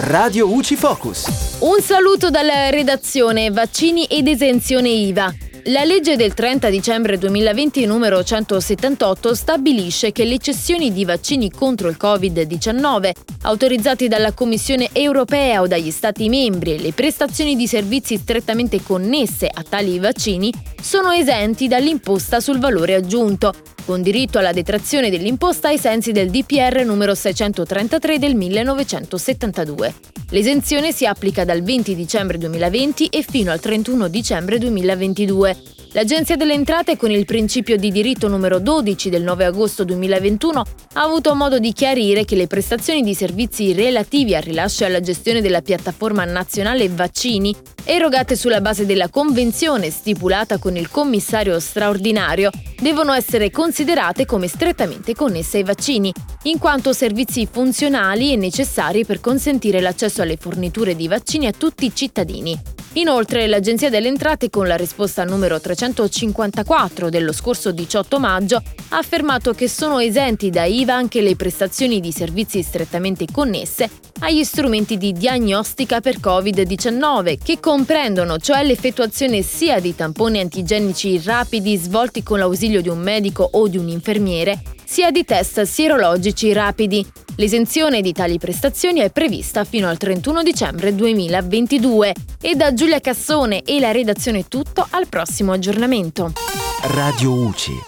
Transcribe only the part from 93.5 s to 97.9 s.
e la redazione tutto al prossimo aggiornamento. Radio UCI.